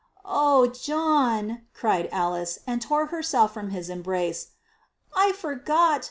"Oh 0.25 0.65
John!" 0.65 1.61
cried 1.75 2.09
Alice, 2.11 2.57
and 2.65 2.81
tore 2.81 3.05
herself 3.13 3.53
from 3.53 3.69
his 3.69 3.87
embrace, 3.87 4.47
"I 5.15 5.31
forgot! 5.33 5.99